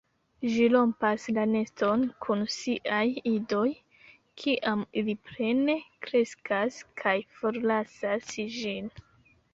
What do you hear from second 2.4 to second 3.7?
siaj idoj,